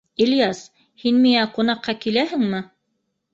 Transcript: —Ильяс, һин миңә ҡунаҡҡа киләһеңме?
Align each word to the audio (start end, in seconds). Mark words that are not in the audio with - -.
—Ильяс, 0.25 0.61
һин 1.03 1.19
миңә 1.25 1.43
ҡунаҡҡа 1.59 1.95
киләһеңме? 2.07 2.65